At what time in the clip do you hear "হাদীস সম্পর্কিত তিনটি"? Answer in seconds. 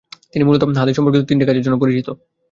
0.75-1.45